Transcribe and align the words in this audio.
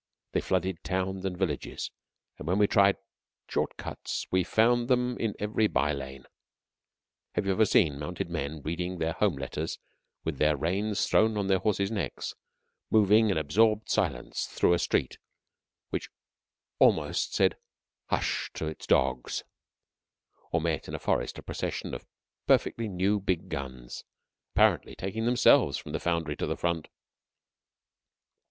They 0.31 0.41
flooded 0.41 0.83
towns 0.83 1.25
and 1.25 1.37
villages, 1.37 1.91
and 2.39 2.47
when 2.47 2.57
we 2.57 2.65
tried 2.65 2.97
short 3.47 3.77
cuts 3.77 4.25
we 4.31 4.43
found 4.43 4.87
them 4.87 5.15
in 5.19 5.35
every 5.37 5.67
by 5.67 5.93
lane. 5.93 6.25
Have 7.35 7.45
you 7.45 7.63
seen 7.65 7.99
mounted 7.99 8.27
men 8.27 8.63
reading 8.63 8.97
their 8.97 9.13
home 9.13 9.35
letters 9.35 9.77
with 10.23 10.39
the 10.39 10.57
reins 10.57 11.05
thrown 11.05 11.37
on 11.37 11.45
the 11.45 11.59
horses' 11.59 11.91
necks, 11.91 12.33
moving 12.89 13.29
in 13.29 13.37
absorbed 13.37 13.91
silence 13.91 14.47
through 14.47 14.73
a 14.73 14.79
street 14.79 15.19
which 15.91 16.09
almost 16.79 17.35
said 17.35 17.55
"Hush!" 18.07 18.49
to 18.55 18.65
its 18.65 18.87
dogs; 18.87 19.43
or 20.51 20.59
met, 20.59 20.87
in 20.87 20.95
a 20.95 20.99
forest, 20.99 21.37
a 21.37 21.43
procession 21.43 21.93
of 21.93 22.07
perfectly 22.47 22.87
new 22.87 23.19
big 23.19 23.49
guns, 23.49 24.03
apparently 24.55 24.95
taking 24.95 25.25
themselves 25.25 25.77
from 25.77 25.91
the 25.91 25.99
foundry 25.99 26.35
to 26.37 26.47
the 26.47 26.57
front? 26.57 26.87